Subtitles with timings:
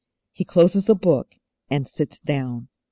[0.31, 1.35] He closes the Book
[1.69, 2.69] and sits down.